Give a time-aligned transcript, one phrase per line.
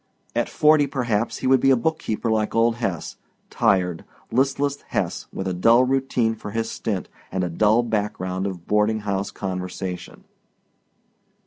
[0.35, 3.17] At forty, perhaps, he would be a bookkeeper like old Hesse,
[3.51, 8.65] tired, listless Hesse with a dull routine for his stint and a dull background of
[8.65, 10.23] boarding house conversation.